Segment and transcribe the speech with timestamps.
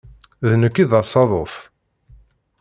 [0.47, 1.53] D nekk i d asaḍuf.